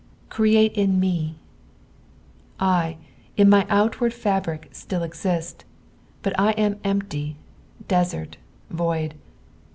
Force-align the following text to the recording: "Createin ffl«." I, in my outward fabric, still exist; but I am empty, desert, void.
"Createin 0.31 0.99
ffl«." 0.99 1.33
I, 2.59 2.97
in 3.37 3.47
my 3.49 3.67
outward 3.69 4.15
fabric, 4.15 4.67
still 4.71 5.03
exist; 5.03 5.63
but 6.23 6.33
I 6.39 6.53
am 6.53 6.79
empty, 6.83 7.37
desert, 7.87 8.37
void. 8.71 9.13